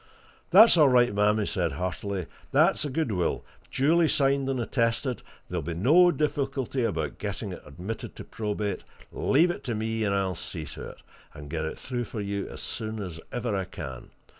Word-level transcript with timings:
"That's 0.49 0.77
all 0.77 0.89
right, 0.89 1.13
ma'am!" 1.13 1.37
he 1.37 1.45
said 1.45 1.73
heartily. 1.73 2.25
"That's 2.51 2.83
a 2.83 2.89
good 2.89 3.11
will, 3.11 3.45
duly 3.69 4.07
signed 4.07 4.49
and 4.49 4.59
attested, 4.59 5.17
and 5.17 5.23
there'll 5.47 5.61
be 5.61 5.75
no 5.75 6.09
difficulty 6.09 6.83
about 6.83 7.19
getting 7.19 7.51
it 7.53 7.61
admitted 7.67 8.15
to 8.15 8.23
probate; 8.23 8.83
leave 9.11 9.51
it 9.51 9.63
to 9.65 9.75
me, 9.75 10.03
and 10.03 10.15
I'll 10.15 10.33
see 10.33 10.65
to 10.65 10.89
it, 10.89 11.03
and 11.35 11.51
get 11.51 11.65
it 11.65 11.77
through 11.77 12.05
for 12.05 12.19
you 12.19 12.47
as 12.47 12.61
soon 12.61 12.99
as 12.99 13.19
ever 13.31 13.55
I 13.55 13.65
can. 13.65 14.09